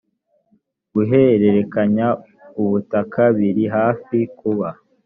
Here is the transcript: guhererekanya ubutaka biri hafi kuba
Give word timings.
guhererekanya 0.93 2.07
ubutaka 2.61 3.21
biri 3.37 3.63
hafi 3.75 4.17
kuba 4.39 4.67